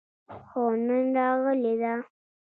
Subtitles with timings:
[0.49, 1.93] هو، نن راغلې ده